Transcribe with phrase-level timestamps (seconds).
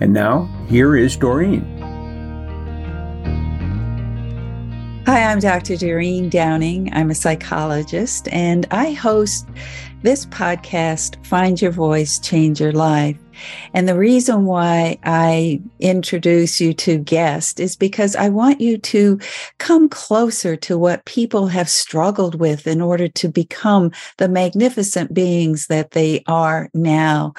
[0.00, 1.64] And now, here is Doreen.
[5.06, 5.76] Hi, I'm Dr.
[5.76, 6.92] Doreen Downing.
[6.92, 9.48] I'm a psychologist, and I host
[10.02, 13.16] this podcast, Find Your Voice, Change Your Life.
[13.74, 19.18] And the reason why I introduce you to guests is because I want you to
[19.58, 25.68] come closer to what people have struggled with in order to become the magnificent beings
[25.68, 27.34] that they are now.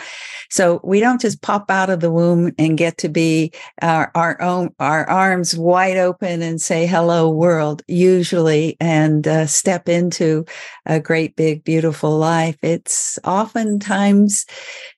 [0.49, 4.41] So we don't just pop out of the womb and get to be our, our
[4.41, 10.45] own, our arms wide open and say, hello world, usually, and uh, step into
[10.85, 12.48] a great, big, beautiful life.
[12.61, 14.45] It's oftentimes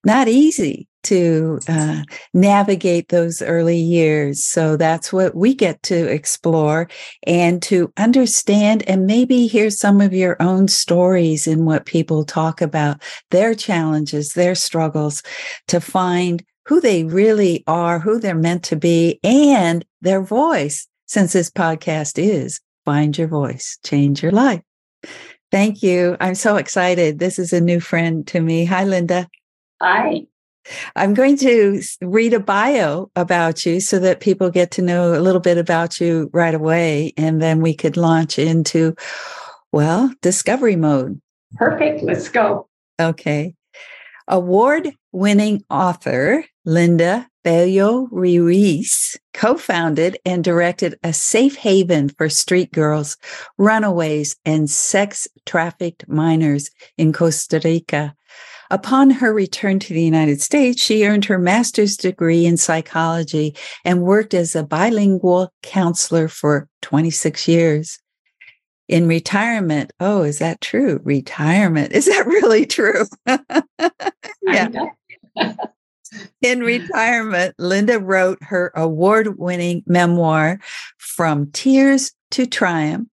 [0.03, 4.43] not easy to uh, navigate those early years.
[4.43, 6.87] So that's what we get to explore
[7.25, 12.61] and to understand and maybe hear some of your own stories in what people talk
[12.61, 15.23] about, their challenges, their struggles
[15.67, 20.87] to find who they really are, who they're meant to be, and their voice.
[21.07, 24.61] Since this podcast is Find Your Voice, Change Your Life.
[25.51, 26.15] Thank you.
[26.19, 27.19] I'm so excited.
[27.19, 28.65] This is a new friend to me.
[28.65, 29.27] Hi, Linda.
[29.81, 30.25] Hi.
[30.95, 35.19] I'm going to read a bio about you so that people get to know a
[35.19, 37.13] little bit about you right away.
[37.17, 38.95] And then we could launch into,
[39.71, 41.19] well, discovery mode.
[41.55, 42.03] Perfect.
[42.03, 42.69] Let's go.
[42.99, 43.55] Okay.
[44.27, 52.71] Award winning author Linda Bello Ruiz co founded and directed a safe haven for street
[52.71, 53.17] girls,
[53.57, 58.15] runaways, and sex trafficked minors in Costa Rica
[58.71, 64.01] Upon her return to the United States, she earned her master's degree in psychology and
[64.01, 67.99] worked as a bilingual counselor for 26 years.
[68.87, 71.01] In retirement, oh, is that true?
[71.03, 71.91] Retirement.
[71.91, 73.07] Is that really true?
[74.43, 74.69] yeah.
[76.41, 80.59] In retirement, Linda wrote her award winning memoir,
[80.97, 83.07] From Tears to Triumph,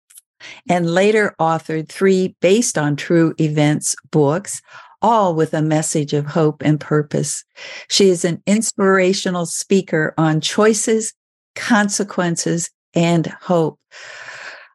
[0.69, 4.61] and later authored three based on true events books,
[5.01, 7.43] all with a message of hope and purpose.
[7.89, 11.13] She is an inspirational speaker on choices,
[11.55, 13.79] consequences, and hope.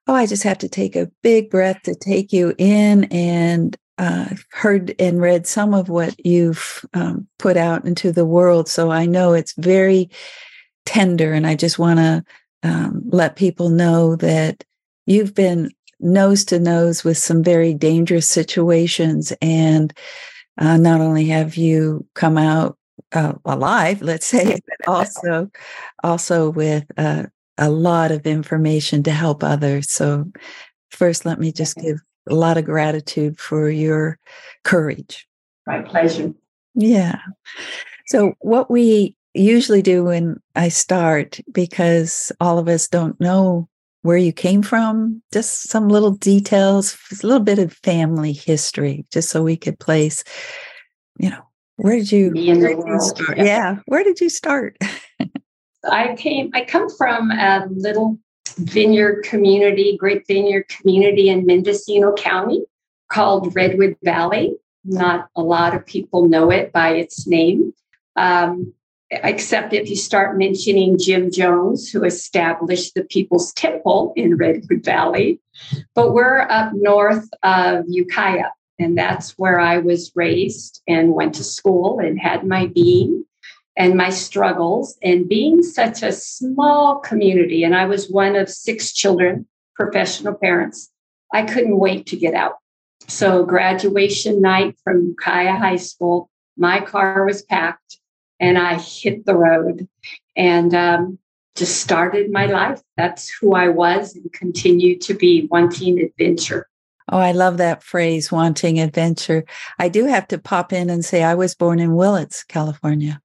[0.06, 4.34] Oh, I just have to take a big breath to take you in and uh,
[4.52, 8.66] heard and read some of what you've um, put out into the world.
[8.66, 10.08] So I know it's very
[10.86, 11.34] tender.
[11.34, 12.24] And I just want to
[12.62, 14.64] um, let people know that
[15.04, 19.34] you've been nose to nose with some very dangerous situations.
[19.42, 19.92] And
[20.56, 22.78] uh, not only have you come out
[23.12, 25.50] uh, alive, let's say, but also,
[26.02, 27.24] also with uh,
[27.58, 29.90] a lot of information to help others.
[29.90, 30.24] So,
[30.90, 34.18] first, let me just give a lot of gratitude for your
[34.64, 35.26] courage.
[35.66, 36.32] My pleasure.
[36.74, 37.18] Yeah.
[38.06, 43.68] So, what we usually do when I start, because all of us don't know
[44.02, 49.28] where you came from, just some little details, a little bit of family history, just
[49.28, 50.24] so we could place,
[51.18, 51.42] you know,
[51.76, 53.38] where did you, where did you start?
[53.38, 53.44] yeah.
[53.44, 53.76] Yeah.
[53.86, 54.76] Where did you start?
[55.90, 58.18] I came, I come from a little
[58.58, 62.64] vineyard community, great vineyard community in Mendocino County
[63.10, 64.56] called Redwood Valley.
[64.84, 67.74] Not a lot of people know it by its name.
[68.16, 68.72] Um,
[69.10, 75.40] except if you start mentioning Jim Jones, who established the People's Temple in Redwood Valley.
[75.94, 81.44] But we're up north of Ukiah, and that's where I was raised and went to
[81.44, 83.24] school and had my being
[83.80, 84.98] and my struggles.
[85.02, 90.90] And being such a small community, and I was one of six children, professional parents,
[91.32, 92.56] I couldn't wait to get out.
[93.08, 96.28] So, graduation night from Ukiah High School,
[96.58, 97.98] my car was packed
[98.38, 99.88] and I hit the road
[100.36, 101.18] and um,
[101.56, 102.82] just started my life.
[102.98, 106.68] That's who I was and continue to be wanting adventure.
[107.10, 109.44] Oh, I love that phrase, wanting adventure.
[109.78, 113.22] I do have to pop in and say I was born in Willits, California.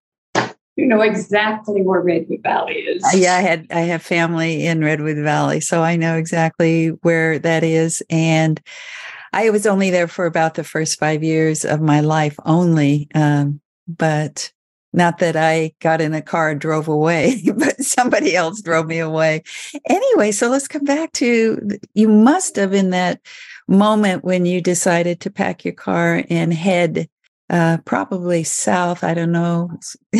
[0.76, 3.04] You know exactly where Redwood Valley is.
[3.04, 7.40] Uh, Yeah, I had I have family in Redwood Valley, so I know exactly where
[7.40, 8.04] that is.
[8.10, 8.62] And
[9.32, 13.08] I was only there for about the first five years of my life only.
[13.16, 14.52] Um, but
[14.94, 19.00] Not that I got in a car and drove away, but somebody else drove me
[19.00, 19.44] away.
[19.90, 21.60] Anyway, so let's come back to
[21.94, 23.20] you must have in that
[23.68, 27.10] moment when you decided to pack your car and head
[27.50, 29.04] uh, probably south.
[29.04, 29.72] I don't know.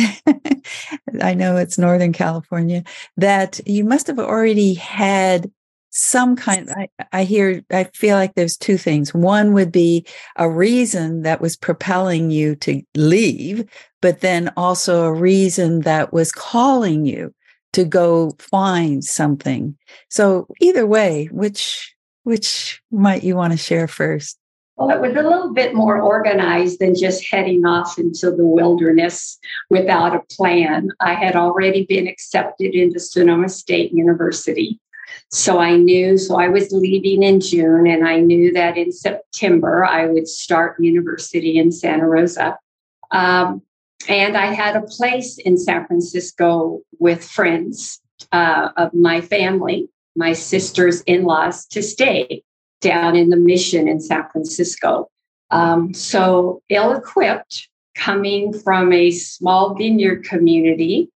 [1.20, 2.84] I know it's Northern California.
[3.16, 5.50] That you must have already had
[5.90, 6.70] some kind.
[6.70, 7.62] I, I hear.
[7.70, 9.12] I feel like there's two things.
[9.12, 10.06] One would be
[10.36, 13.68] a reason that was propelling you to leave,
[14.02, 17.34] but then also a reason that was calling you
[17.72, 19.76] to go find something.
[20.10, 24.38] So either way, which which might you want to share first?
[24.76, 29.38] Well, it was a little bit more organized than just heading off into the wilderness
[29.70, 30.90] without a plan.
[31.00, 34.78] I had already been accepted into Sonoma State University.
[35.30, 39.84] So I knew, so I was leaving in June, and I knew that in September
[39.84, 42.58] I would start university in Santa Rosa.
[43.10, 43.62] Um,
[44.08, 48.00] and I had a place in San Francisco with friends
[48.30, 52.42] uh, of my family, my sister's in laws, to stay
[52.80, 55.08] down in the mission in San Francisco.
[55.50, 61.10] Um, so ill equipped, coming from a small vineyard community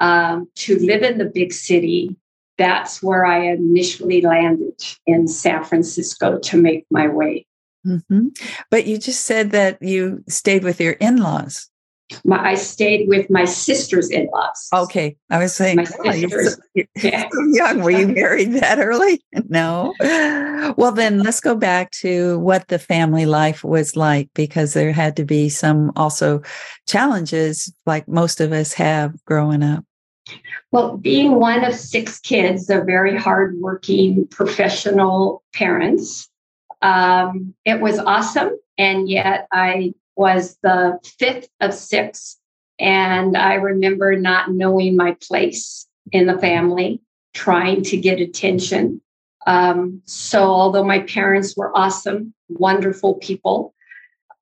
[0.00, 2.16] um, to live in the big city,
[2.58, 7.46] that's where I initially landed in San Francisco to make my way.
[7.86, 8.28] Mm-hmm.
[8.70, 11.68] But you just said that you stayed with your in laws
[12.24, 14.68] my, I stayed with my sister's in laws.
[14.72, 15.16] Okay.
[15.30, 17.28] I was saying, my oh, you're, so, you're yeah.
[17.32, 17.82] so young.
[17.82, 19.22] Were you married that early?
[19.48, 19.92] No.
[20.78, 25.16] Well, then let's go back to what the family life was like because there had
[25.16, 26.40] to be some also
[26.86, 29.84] challenges like most of us have growing up.
[30.70, 36.30] Well, being one of six kids, they're very hardworking professional parents.
[36.80, 38.56] Um, it was awesome.
[38.78, 42.38] And yet I was the fifth of six.
[42.78, 47.00] And I remember not knowing my place in the family,
[47.34, 49.00] trying to get attention.
[49.46, 53.74] Um, so, although my parents were awesome, wonderful people,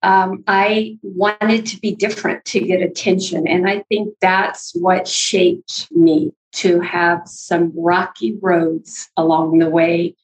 [0.03, 3.47] um, I wanted to be different to get attention.
[3.47, 10.17] And I think that's what shaped me to have some rocky roads along the way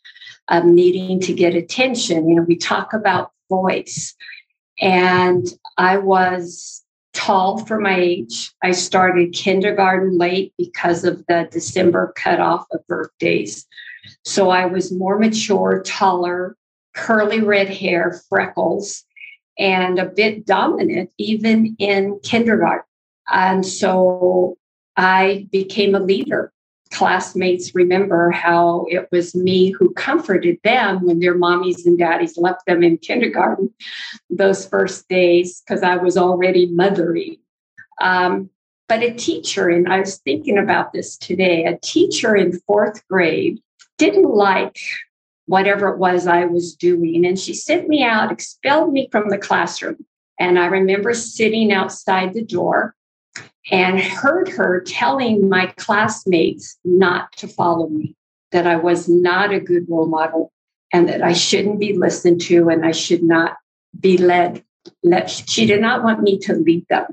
[0.48, 2.28] of needing to get attention.
[2.28, 4.14] You know, we talk about voice.
[4.80, 5.46] And
[5.78, 8.52] I was tall for my age.
[8.62, 13.66] I started kindergarten late because of the December cutoff of birthdays.
[14.24, 16.56] So I was more mature, taller,
[16.94, 19.04] curly red hair, freckles,
[19.58, 22.84] and a bit dominant even in kindergarten.
[23.28, 24.56] And so
[24.96, 26.52] I became a leader
[26.92, 32.64] classmates remember how it was me who comforted them when their mommies and daddies left
[32.66, 33.72] them in kindergarten
[34.30, 37.36] those first days because I was already mothering.
[38.00, 38.50] Um,
[38.88, 43.60] but a teacher, and I was thinking about this today, a teacher in fourth grade
[43.98, 44.78] didn't like
[45.46, 47.24] whatever it was I was doing.
[47.24, 50.04] And she sent me out, expelled me from the classroom.
[50.38, 52.94] And I remember sitting outside the door
[53.70, 58.14] and heard her telling my classmates not to follow me,
[58.52, 60.52] that I was not a good role model
[60.92, 63.56] and that I shouldn't be listened to and I should not
[63.98, 64.62] be led.
[65.46, 67.06] She did not want me to lead them.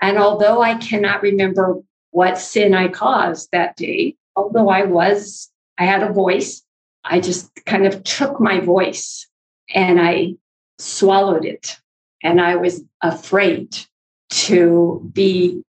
[0.00, 5.84] And although I cannot remember what sin I caused that day, although I was, I
[5.84, 6.62] had a voice,
[7.04, 9.26] I just kind of took my voice
[9.74, 10.36] and I
[10.78, 11.76] swallowed it.
[12.22, 13.76] And I was afraid
[14.30, 15.62] to be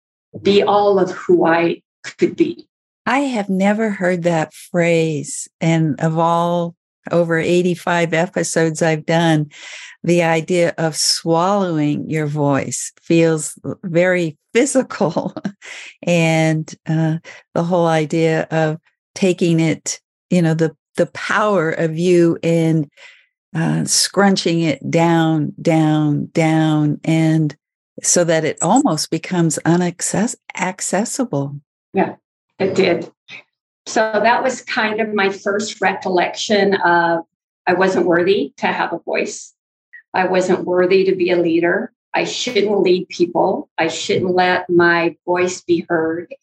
[0.41, 2.67] be all of who I could be.
[3.05, 5.47] I have never heard that phrase.
[5.59, 6.75] And of all
[7.11, 9.49] over 85 episodes I've done,
[10.03, 15.33] the idea of swallowing your voice feels very physical.
[16.03, 17.17] and uh,
[17.53, 18.77] the whole idea of
[19.15, 22.89] taking it, you know, the, the power of you and
[23.55, 27.55] uh, scrunching it down, down, down, and
[28.01, 31.61] so that it almost becomes unaccessible.
[31.93, 32.15] Yeah,
[32.59, 33.11] it did.
[33.85, 37.25] So that was kind of my first recollection of
[37.67, 39.53] I wasn't worthy to have a voice.
[40.13, 41.93] I wasn't worthy to be a leader.
[42.13, 43.69] I shouldn't lead people.
[43.77, 46.33] I shouldn't let my voice be heard.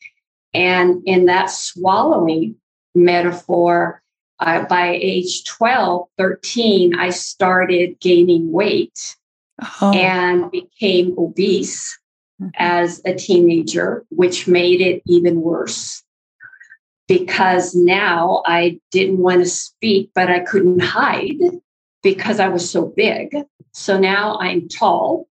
[0.55, 2.57] And in that swallowing
[2.95, 4.03] metaphor,
[4.41, 9.17] uh, by age 12, 13, I started gaining weight
[9.81, 9.93] oh.
[9.93, 11.99] and became obese
[12.41, 12.51] mm-hmm.
[12.57, 16.03] as a teenager, which made it even worse
[17.09, 21.41] because now I didn't want to speak, but I couldn't hide
[22.03, 23.35] because I was so big.
[23.73, 25.27] So now I'm tall,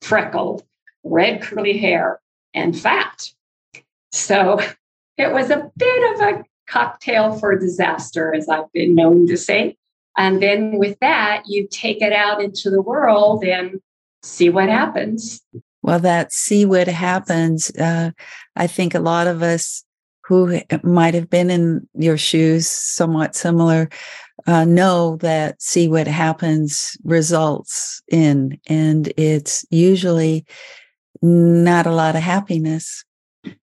[0.00, 0.64] freckled,
[1.04, 2.20] red curly hair,
[2.54, 3.28] and fat.
[4.12, 4.60] So
[5.18, 9.76] it was a bit of a cocktail for disaster, as I've been known to say.
[10.16, 13.80] And then with that, you take it out into the world and
[14.22, 15.40] see what happens.
[15.82, 17.70] Well, that see what happens.
[17.76, 18.10] Uh,
[18.54, 19.84] I think a lot of us
[20.24, 23.88] who might have been in your shoes, somewhat similar,
[24.46, 30.44] uh, know that see what happens results in, and it's usually
[31.20, 33.04] not a lot of happiness.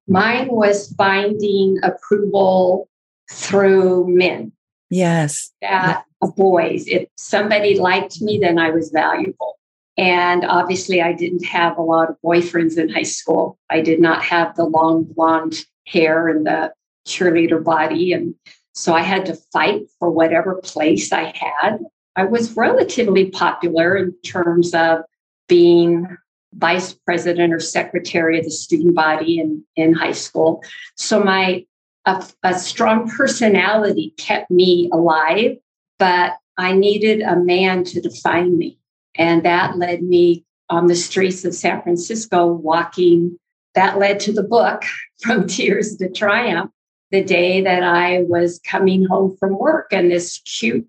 [0.07, 2.89] Mine was finding approval
[3.31, 4.51] through men.
[4.89, 5.51] Yes.
[5.61, 6.31] That yes.
[6.35, 6.87] boys.
[6.87, 9.57] If somebody liked me, then I was valuable.
[9.97, 13.57] And obviously, I didn't have a lot of boyfriends in high school.
[13.69, 16.73] I did not have the long blonde hair and the
[17.05, 18.13] cheerleader body.
[18.13, 18.35] And
[18.73, 21.79] so I had to fight for whatever place I had.
[22.15, 25.01] I was relatively popular in terms of
[25.47, 26.07] being
[26.53, 30.63] vice president or secretary of the student body in, in high school.
[30.95, 31.65] So my
[32.05, 35.57] a, a strong personality kept me alive,
[35.99, 38.79] but I needed a man to define me.
[39.15, 43.37] And that led me on the streets of San Francisco walking.
[43.75, 44.83] That led to the book,
[45.21, 46.71] From Tears to Triumph,
[47.11, 49.87] the day that I was coming home from work.
[49.91, 50.87] And this cute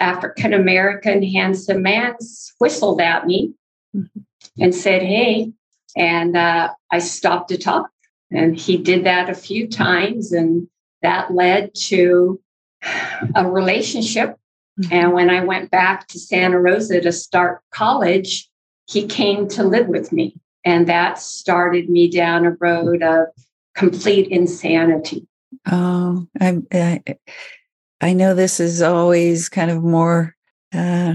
[0.00, 2.14] African American handsome man
[2.58, 3.54] whistled at me
[3.94, 4.20] mm-hmm.
[4.62, 5.52] and said, Hey.
[5.96, 7.90] And uh, I stopped to talk.
[8.30, 10.68] And he did that a few times, and
[11.02, 12.40] that led to
[13.34, 14.36] a relationship.
[14.78, 14.92] Mm-hmm.
[14.92, 18.48] And when I went back to Santa Rosa to start college,
[18.86, 20.36] he came to live with me.
[20.64, 23.26] And that started me down a road of
[23.74, 25.26] complete insanity.
[25.70, 27.02] Oh, I, I,
[28.00, 30.36] I know this is always kind of more
[30.72, 31.14] uh,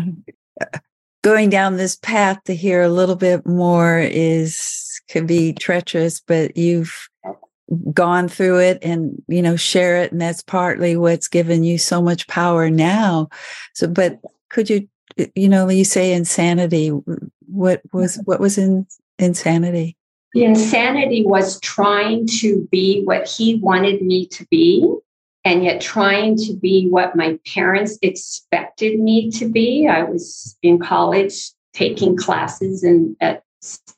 [1.24, 6.58] going down this path to hear a little bit more is can be treacherous, but
[6.58, 7.10] you've
[7.94, 12.01] gone through it and you know share it and that's partly what's given you so
[12.01, 13.30] much power now.
[13.74, 14.88] So but could you
[15.36, 16.89] you know you say insanity.
[17.48, 18.88] What was what was in
[19.20, 19.98] insanity?
[20.34, 24.84] The insanity was trying to be what he wanted me to be
[25.46, 29.88] and yet trying to be what my parents expected me to be.
[29.88, 33.44] I was in college taking classes in at,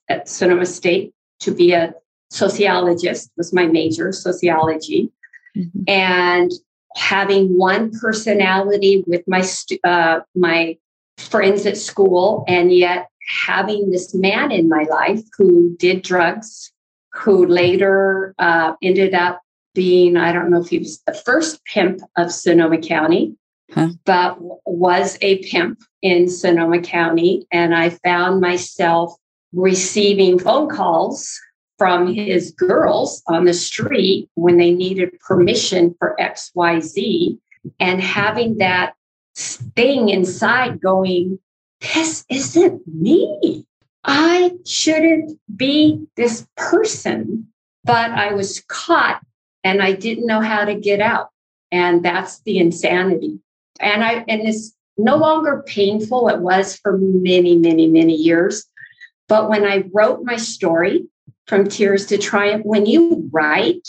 [0.10, 1.94] at sonoma state to be a
[2.36, 5.12] sociologist was my major, sociology,
[5.56, 5.84] mm-hmm.
[5.88, 6.52] and
[6.96, 9.44] having one personality with my
[9.84, 10.78] uh, my
[11.18, 13.10] friends at school, and yet
[13.48, 16.72] having this man in my life who did drugs,
[17.14, 19.42] who later uh, ended up
[19.74, 23.36] being I don't know if he was the first pimp of Sonoma County.
[23.74, 23.90] Huh.
[24.06, 27.48] But was a pimp in Sonoma County.
[27.52, 29.16] And I found myself
[29.54, 31.40] receiving phone calls
[31.78, 37.38] from his girls on the street when they needed permission for XYZ
[37.80, 38.94] and having that
[39.36, 41.40] thing inside going,
[41.82, 43.66] This isn't me.
[44.04, 47.48] I shouldn't be this person.
[47.84, 49.22] But I was caught
[49.64, 51.30] and I didn't know how to get out.
[51.72, 53.40] And that's the insanity.
[53.80, 56.30] And I and it's no longer painful.
[56.30, 58.66] It was for many, many, many years.
[59.28, 61.08] But when I wrote my story,
[61.48, 62.66] from tears to triumph.
[62.66, 63.88] When you write,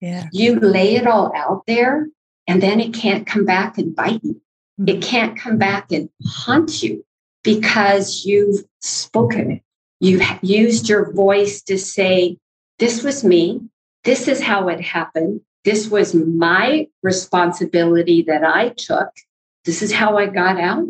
[0.00, 0.28] yeah.
[0.32, 2.08] you lay it all out there,
[2.46, 4.40] and then it can't come back and bite you.
[4.80, 4.88] Mm-hmm.
[4.88, 7.04] It can't come back and haunt you
[7.42, 9.62] because you've spoken it.
[10.00, 12.38] You've used your voice to say,
[12.78, 13.60] This was me.
[14.04, 15.42] This is how it happened.
[15.64, 19.10] This was my responsibility that I took.
[19.66, 20.88] This is how I got out.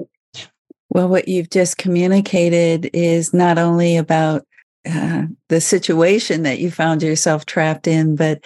[0.91, 4.47] Well, what you've just communicated is not only about
[4.89, 8.43] uh, the situation that you found yourself trapped in, but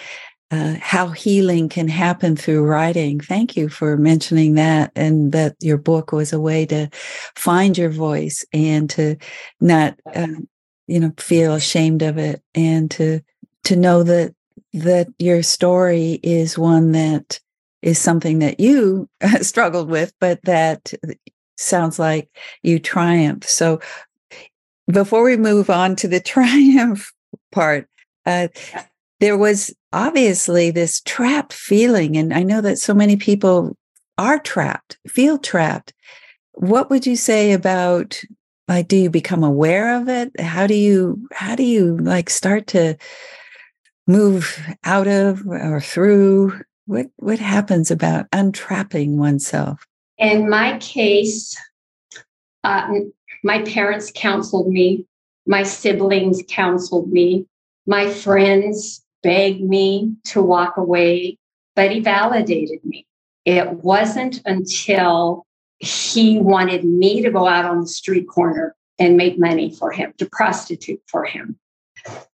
[0.51, 3.19] uh, how healing can happen through writing.
[3.19, 6.89] Thank you for mentioning that, and that your book was a way to
[7.35, 9.15] find your voice and to
[9.59, 10.27] not, uh,
[10.87, 13.21] you know, feel ashamed of it, and to
[13.63, 14.35] to know that
[14.73, 17.39] that your story is one that
[17.81, 19.09] is something that you
[19.41, 20.93] struggled with, but that
[21.57, 22.29] sounds like
[22.63, 23.43] you triumph.
[23.45, 23.79] So
[24.87, 27.11] before we move on to the triumph
[27.51, 27.87] part,
[28.25, 28.47] uh,
[29.19, 32.17] there was obviously this trapped feeling.
[32.17, 33.77] And I know that so many people
[34.17, 35.93] are trapped, feel trapped.
[36.53, 38.21] What would you say about
[38.67, 40.39] like do you become aware of it?
[40.39, 42.97] How do you how do you like start to
[44.07, 46.61] move out of or through?
[46.87, 49.85] What what happens about untrapping oneself?
[50.17, 51.57] In my case,
[52.63, 52.87] uh,
[53.45, 55.05] my parents counseled me,
[55.45, 57.45] my siblings counseled me.
[57.85, 61.37] My friends begged me to walk away,
[61.75, 63.05] but he validated me.
[63.45, 65.45] It wasn't until
[65.77, 70.13] he wanted me to go out on the street corner and make money for him,
[70.17, 71.59] to prostitute for him,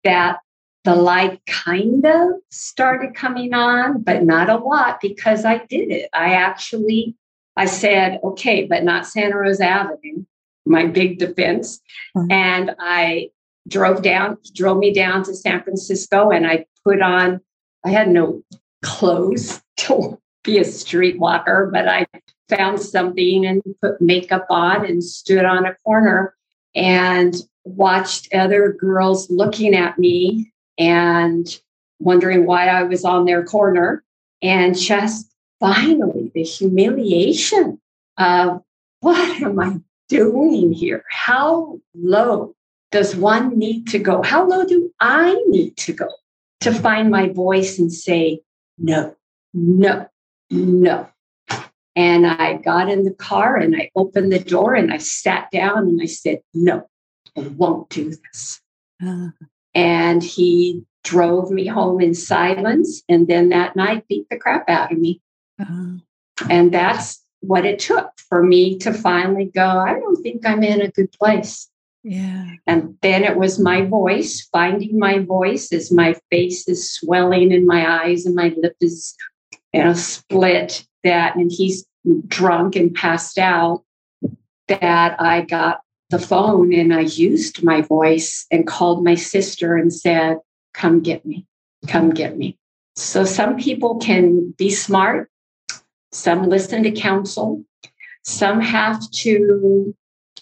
[0.06, 0.38] that
[0.86, 6.10] the light kind of started coming on, but not a lot because I did it.
[6.14, 7.18] I actually
[7.58, 10.24] I said, okay, but not Santa Rosa Avenue,
[10.66, 11.80] my big defense.
[12.16, 12.32] Mm-hmm.
[12.32, 13.30] And I
[13.68, 17.42] drove down, drove me down to San Francisco and I put on,
[17.86, 18.44] I had no
[18.84, 22.08] clothes to be a streetwalker, but I
[22.50, 26.36] found something and put makeup on and stood on a corner
[26.76, 31.60] and watched other girls looking at me and
[32.00, 34.04] wondering why I was on their corner
[34.42, 37.80] and just finally the humiliation
[38.18, 38.62] of
[39.02, 39.80] what am I
[40.12, 41.06] doing here?
[41.10, 42.54] How low
[42.92, 44.22] does one need to go?
[44.22, 46.10] How low do I need to go
[46.60, 48.42] to find my voice and say,
[48.78, 49.16] no,
[49.54, 50.08] no,
[50.50, 51.08] no?
[51.96, 55.88] And I got in the car and I opened the door and I sat down
[55.88, 56.88] and I said, no,
[57.38, 58.62] I won't do this.
[59.02, 59.30] Uh.
[59.74, 63.02] And he drove me home in silence.
[63.08, 65.22] And then that night beat the crap out of me.
[65.60, 66.00] Uh-huh.
[66.50, 70.82] And that's what it took for me to finally go, I don't think I'm in
[70.82, 71.70] a good place.
[72.04, 72.50] Yeah.
[72.66, 77.68] And then it was my voice, finding my voice as my face is swelling and
[77.68, 79.16] my eyes and my lip is
[79.74, 81.86] you know split that and he's
[82.28, 83.84] drunk and passed out
[84.68, 89.94] that I got the phone and I used my voice and called my sister and
[89.94, 90.38] said,
[90.74, 91.46] Come get me,
[91.88, 92.58] come get me.
[92.96, 95.30] So some people can be smart
[96.12, 97.64] some listen to counsel.
[98.24, 99.96] Some have to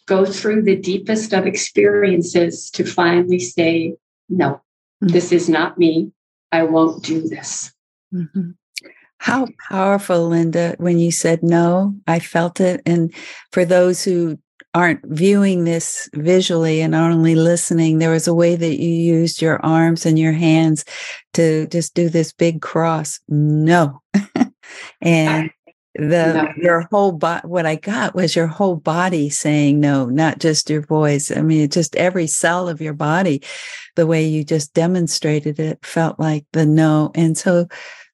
[0.06, 3.96] go through the deepest of experiences to finally say,
[4.28, 4.50] no,
[5.04, 5.08] mm-hmm.
[5.08, 6.12] this is not me.
[6.52, 7.72] I won't do this.
[8.14, 8.52] Mm-hmm.
[9.20, 12.82] How powerful, Linda, when you said no, I felt it.
[12.86, 13.14] And
[13.52, 14.40] for those who
[14.74, 19.64] aren't viewing this visually and only listening, there was a way that you used your
[19.64, 20.86] arms and your hands
[21.34, 23.20] to just do this big cross.
[23.28, 24.02] No.
[25.02, 25.52] and
[25.96, 26.54] the no.
[26.58, 30.82] your whole body what i got was your whole body saying no not just your
[30.82, 33.42] voice i mean just every cell of your body
[33.96, 37.68] the way you just demonstrated it felt like the no and so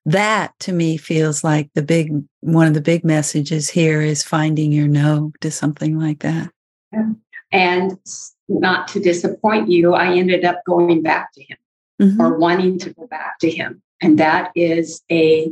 [0.06, 4.72] that to me feels like the big one of the big messages here is finding
[4.72, 6.50] your no to something like that
[6.94, 7.10] yeah.
[7.52, 8.00] and
[8.48, 11.58] not to disappoint you i ended up going back to him
[12.02, 12.22] mm-hmm.
[12.22, 15.52] or wanting to go back to him and that is a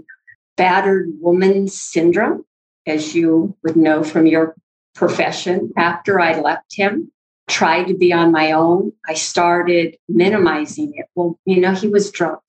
[0.58, 2.46] battered woman syndrome,
[2.86, 4.56] as you would know from your
[4.96, 5.72] profession.
[5.78, 7.12] After I left him,
[7.48, 11.06] tried to be on my own, I started minimizing it.
[11.16, 12.42] Well, you know, he was drunk.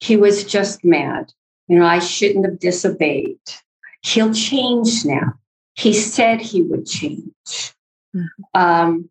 [0.00, 1.32] He was just mad.
[1.66, 3.38] You know, I shouldn't have disobeyed.
[4.02, 5.34] He'll change now.
[5.74, 7.32] He said he would change.
[8.16, 8.24] Mm-hmm.
[8.54, 9.10] Um,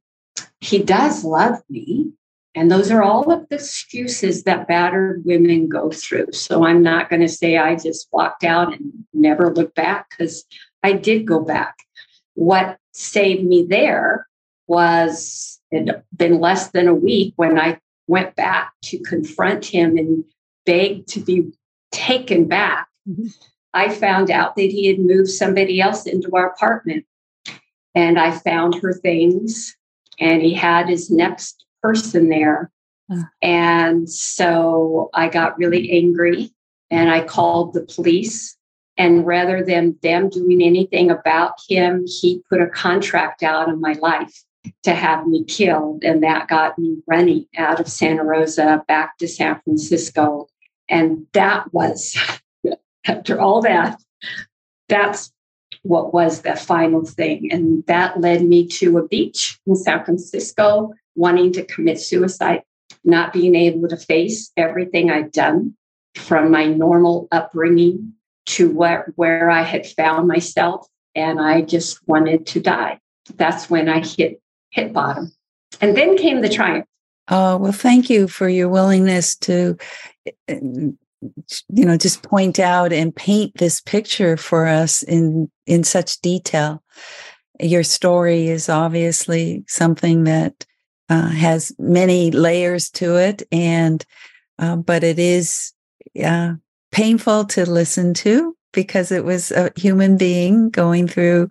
[0.60, 2.14] he does love me.
[2.58, 6.32] And those are all of the excuses that battered women go through.
[6.32, 10.44] So I'm not going to say I just walked out and never looked back because
[10.82, 11.76] I did go back.
[12.34, 14.26] What saved me there
[14.66, 19.96] was it had been less than a week when I went back to confront him
[19.96, 20.26] and
[20.66, 21.52] beg to be
[21.92, 22.88] taken back.
[23.08, 23.28] Mm-hmm.
[23.76, 27.06] I found out that he had moved somebody else into our apartment.
[27.94, 29.76] And I found her things,
[30.20, 32.72] and he had his next person there.
[33.12, 33.24] Uh.
[33.42, 36.52] And so I got really angry
[36.90, 38.58] and I called the police.
[38.98, 43.94] And rather than them doing anything about him, he put a contract out on my
[43.94, 44.44] life
[44.84, 46.04] to have me killed.
[46.04, 50.48] And that got me running out of Santa Rosa back to San Francisco.
[50.90, 52.18] And that was,
[53.06, 54.02] after all that,
[54.90, 55.32] that's
[55.84, 57.50] what was the final thing.
[57.52, 62.64] And that led me to a beach in San Francisco wanting to commit suicide,
[63.04, 65.76] not being able to face everything I'd done
[66.16, 68.14] from my normal upbringing
[68.46, 70.88] to where, where I had found myself.
[71.16, 73.00] And I just wanted to die.
[73.36, 75.32] That's when I hit hit bottom.
[75.82, 76.86] And then came the triumph.
[77.30, 79.78] Oh, well, thank you for your willingness to
[80.48, 80.60] eh,
[81.70, 86.84] you know just point out and paint this picture for us in in such detail
[87.60, 90.66] your story is obviously something that
[91.10, 94.06] uh, has many layers to it, and
[94.60, 95.74] uh, but it is
[96.24, 96.54] uh,
[96.92, 101.50] painful to listen to because it was a human being going through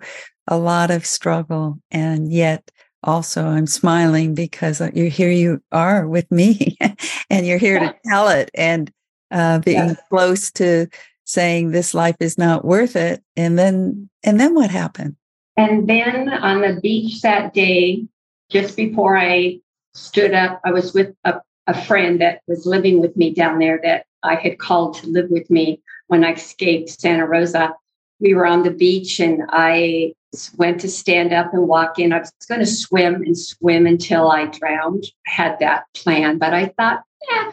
[0.49, 2.71] a lot of struggle, and yet
[3.03, 6.77] also I'm smiling because uh, you here you are with me,
[7.31, 7.93] and you're here yeah.
[7.93, 8.93] to tell it and
[9.31, 10.01] uh, being yes.
[10.09, 10.87] close to
[11.25, 13.23] saying this life is not worth it.
[13.37, 15.17] And then, and then what happened?
[15.57, 18.07] And then on the beach that day,
[18.51, 19.61] just before I
[19.95, 23.81] stood up, I was with a, a friend that was living with me down there
[23.83, 27.75] that I had called to live with me when I escaped Santa Rosa.
[28.21, 30.15] We were on the beach and I
[30.57, 32.13] went to stand up and walk in.
[32.13, 35.05] I was going to swim and swim until I drowned.
[35.27, 37.53] I had that plan, but I thought, yeah.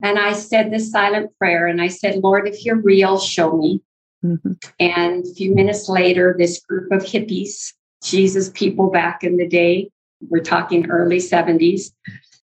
[0.00, 3.82] And I said this silent prayer and I said, Lord, if you're real, show me.
[4.24, 4.52] Mm-hmm.
[4.78, 9.90] And a few minutes later, this group of hippies, Jesus people back in the day,
[10.20, 11.92] we're talking early 70s,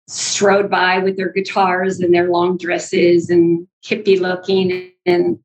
[0.07, 4.91] strode by with their guitars and their long dresses and hippie looking.
[5.07, 5.39] And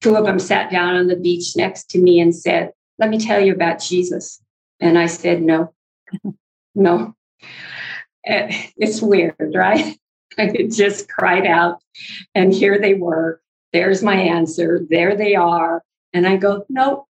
[0.00, 3.18] two of them sat down on the beach next to me and said, Let me
[3.18, 4.40] tell you about Jesus.
[4.80, 5.72] And I said, No,
[6.74, 7.14] no.
[8.26, 9.98] Eh, it's weird, right?
[10.38, 11.82] I just cried out.
[12.34, 13.40] And here they were.
[13.72, 14.80] There's my answer.
[14.88, 15.82] There they are.
[16.12, 17.06] And I go, Nope.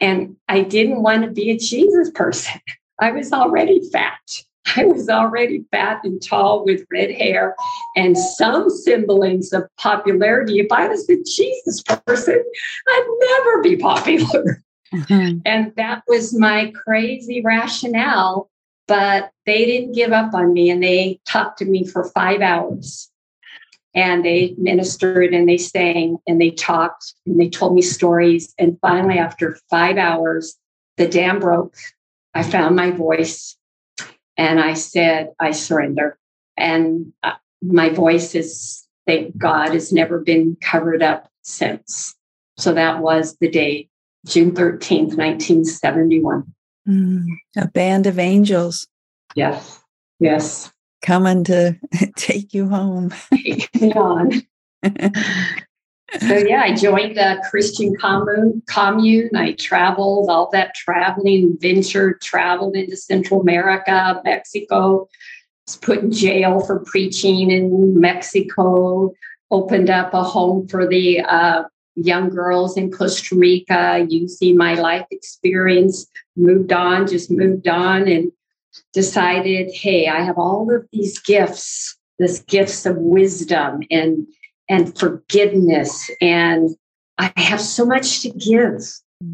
[0.00, 2.60] And I didn't want to be a Jesus person.
[3.00, 4.42] I was already fat.
[4.74, 7.54] I was already fat and tall with red hair
[7.94, 10.58] and some semblance of popularity.
[10.58, 12.42] If I was the Jesus person,
[12.88, 14.62] I'd never be popular.
[14.94, 15.40] Mm-hmm.
[15.44, 18.48] And that was my crazy rationale.
[18.86, 23.10] But they didn't give up on me and they talked to me for five hours.
[23.96, 28.54] And they ministered and they sang and they talked and they told me stories.
[28.58, 30.56] And finally, after five hours,
[30.98, 31.74] the dam broke.
[32.34, 33.56] I found my voice
[34.36, 36.18] and I said, I surrender.
[36.58, 37.32] And uh,
[37.62, 42.14] my voice is, thank God, has never been covered up since.
[42.58, 43.88] So that was the day,
[44.26, 46.44] June 13th, 1971.
[46.88, 47.24] Mm,
[47.56, 48.86] a band of angels.
[49.34, 49.80] Yes,
[50.20, 50.70] yes.
[51.02, 51.78] Coming to
[52.16, 53.12] take you home.
[53.94, 54.32] On.
[56.20, 58.62] so yeah, I joined a Christian commune.
[58.66, 59.30] Commune.
[59.34, 65.08] I traveled all that traveling, ventured, traveled into Central America, Mexico.
[65.66, 69.12] Was put in jail for preaching in Mexico.
[69.50, 71.64] Opened up a home for the uh,
[71.96, 76.06] young girls in Costa Rica using my life experience.
[76.36, 78.30] Moved on, just moved on, and
[78.92, 84.26] decided, hey, I have all of these gifts, this gifts of wisdom and
[84.68, 86.10] and forgiveness.
[86.20, 86.70] And
[87.18, 88.82] I have so much to give.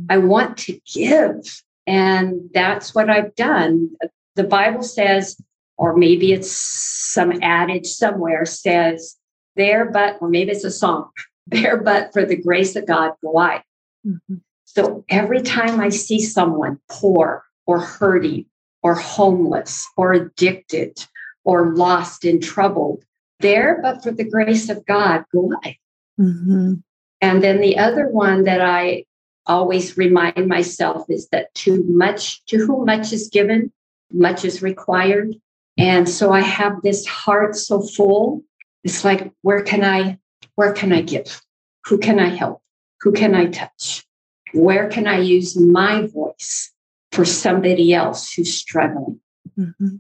[0.09, 1.63] I want to give.
[1.87, 3.91] And that's what I've done.
[4.37, 5.41] The Bible says,
[5.77, 9.17] or maybe it's some adage somewhere says,
[9.57, 11.11] there but, or maybe it's a song,
[11.47, 13.63] there but for the grace of God go I.
[14.07, 14.37] Mm-hmm.
[14.65, 18.47] So every time I see someone poor or hurting
[18.83, 21.05] or homeless or addicted
[21.45, 23.05] or lost and troubled,
[23.41, 25.77] there, but for the grace of God, go I.
[26.19, 26.75] Mm-hmm.
[27.21, 29.05] And then the other one that I
[29.47, 33.73] always remind myself is that too much, to whom much is given,
[34.13, 35.35] much is required.
[35.77, 38.43] And so I have this heart so full.
[38.85, 40.19] It's like, where can I,
[40.55, 41.41] where can I give?
[41.87, 42.61] Who can I help?
[43.01, 44.05] Who can I touch?
[44.53, 46.73] Where can I use my voice
[47.13, 49.21] for somebody else who's struggling?
[49.59, 49.97] Mm-hmm.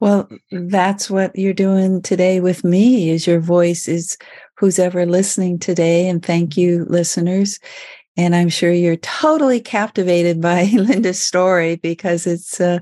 [0.00, 4.18] Well, that's what you're doing today with me is your voice is
[4.56, 6.08] who's ever listening today.
[6.08, 7.58] And thank you, listeners.
[8.16, 12.80] And I'm sure you're totally captivated by Linda's story because it's uh,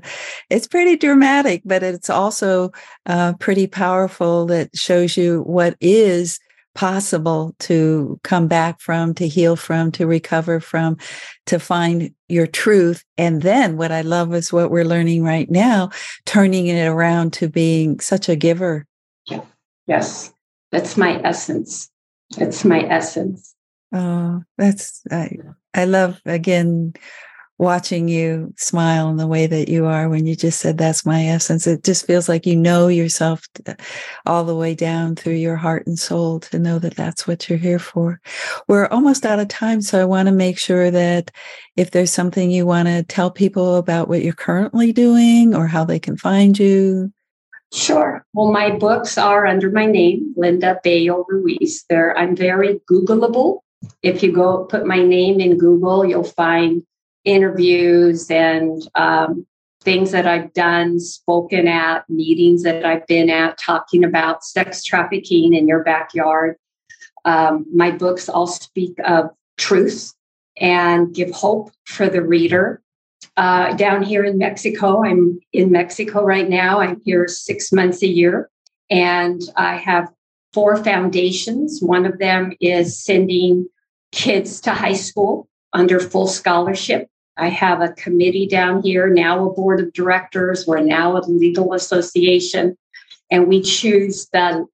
[0.49, 2.71] it's pretty dramatic, but it's also
[3.05, 4.47] uh, pretty powerful.
[4.47, 6.39] That shows you what is
[6.79, 10.95] possible to come back from, to heal from, to recover from,
[11.45, 13.03] to find your truth.
[13.17, 15.89] And then what I love is what we're learning right now,
[16.25, 18.85] turning it around to being such a giver.
[19.87, 20.31] Yes,
[20.71, 21.89] that's my essence.
[22.37, 23.53] That's my essence.
[23.93, 25.35] Oh, that's I
[25.73, 26.93] I love again
[27.59, 31.25] watching you smile in the way that you are when you just said that's my
[31.25, 33.73] essence it just feels like you know yourself uh,
[34.25, 37.59] all the way down through your heart and soul to know that that's what you're
[37.59, 38.21] here for
[38.69, 41.31] we're almost out of time so i want to make sure that
[41.75, 45.83] if there's something you want to tell people about what you're currently doing or how
[45.83, 47.11] they can find you
[47.71, 48.25] Sure.
[48.33, 51.85] Well, my books are under my name, Linda Bello Ruiz.
[51.87, 53.59] There, I'm very Googleable.
[54.01, 56.81] If you go put my name in Google, you'll find
[57.29, 59.45] interviews and um,
[59.81, 65.53] things that I've done, spoken at, meetings that I've been at, talking about sex trafficking
[65.53, 66.57] in your backyard.
[67.25, 70.13] Um, my books all speak of truth
[70.57, 72.81] and give hope for the reader.
[73.37, 76.79] Uh, down here in Mexico, I'm in Mexico right now.
[76.79, 78.49] I'm here six months a year.
[78.89, 80.11] And I have
[80.51, 81.79] four foundations.
[81.81, 83.67] One of them is sending
[84.11, 87.07] kids to high school under full scholarship.
[87.39, 90.67] I have a committee down here, now a board of directors.
[90.67, 92.77] We're now a legal association,
[93.31, 94.65] and we choose the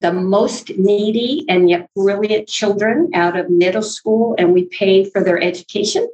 [0.00, 5.22] the most needy and yet brilliant children out of middle school, and we pay for
[5.22, 6.08] their education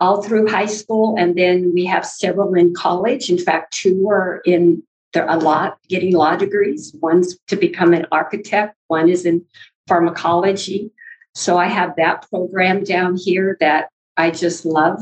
[0.00, 1.16] all through high school.
[1.18, 3.28] And then we have several in college.
[3.28, 6.94] In fact, two are in there a lot getting law degrees.
[7.00, 9.44] One's to become an architect, one is in
[9.86, 10.90] pharmacology.
[11.34, 15.00] So I have that program down here that I just love.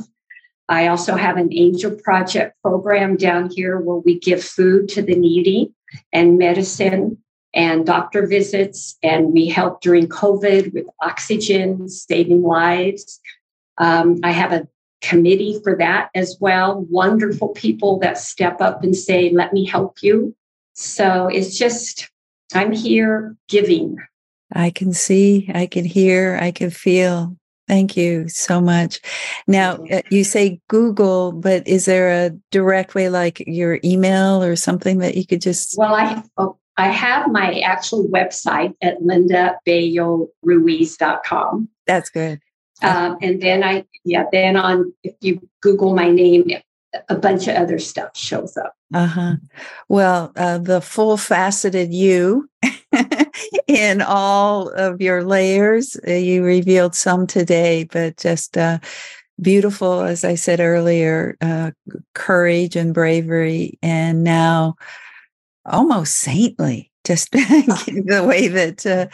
[0.68, 5.14] I also have an angel project program down here where we give food to the
[5.14, 5.72] needy
[6.12, 7.18] and medicine
[7.55, 8.98] and doctor visits.
[9.02, 13.20] And we help during COVID with oxygen, saving lives.
[13.79, 14.68] Um, I have a
[15.00, 16.87] committee for that as well.
[16.90, 20.35] Wonderful people that step up and say, let me help you.
[20.74, 22.11] So it's just,
[22.52, 23.96] I'm here giving.
[24.52, 27.37] I can see, I can hear, I can feel.
[27.68, 29.00] Thank you so much.
[29.48, 34.98] Now, you say Google, but is there a direct way, like your email or something
[34.98, 35.76] that you could just?
[35.76, 41.68] Well, I oh, I have my actual website at lindabelloruiz.com.
[41.87, 42.40] That's good.
[42.83, 46.50] Um, and then I, yeah, then on, if you Google my name,
[47.09, 48.74] a bunch of other stuff shows up.
[48.94, 49.37] Uh huh.
[49.88, 52.48] Well, uh, the full faceted you
[53.66, 58.78] in all of your layers, uh, you revealed some today, but just uh,
[59.40, 61.72] beautiful, as I said earlier, uh,
[62.14, 64.76] courage and bravery, and now
[65.64, 69.06] almost saintly, just the way that uh,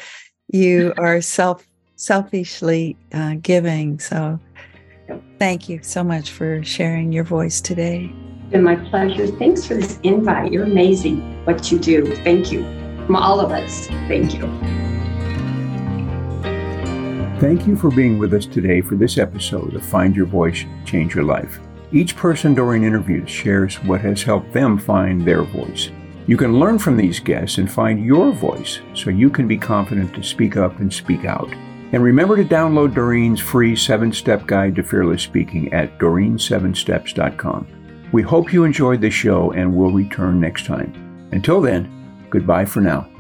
[0.49, 1.67] you are self
[1.97, 3.99] selfishly uh, giving.
[4.01, 4.41] So,
[5.39, 8.13] thank you so much for sharing your voice today.
[8.43, 9.27] It's been my pleasure.
[9.27, 10.53] Thanks for this invite.
[10.53, 12.15] You're amazing what you do.
[12.17, 12.63] Thank you.
[13.07, 14.43] From all of us, thank you.
[17.41, 21.15] Thank you for being with us today for this episode of Find Your Voice, Change
[21.15, 21.59] Your Life.
[21.91, 25.91] Each person during interviews shares what has helped them find their voice.
[26.29, 30.15] You can learn from these guests and find your voice so you can be confident
[30.15, 31.53] to speak up and speak out.
[31.93, 37.67] And remember to download Doreen's free seven step guide to fearless speaking at doreen7steps.com.
[38.13, 41.29] We hope you enjoyed the show and will return next time.
[41.33, 41.91] Until then,
[42.31, 43.12] goodbye for now.